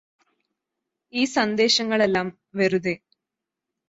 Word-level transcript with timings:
ഈ 1.13 1.25
സന്ദേശങ്ങളെല്ലാം 1.25 2.27
വെറുതെ 2.55 2.95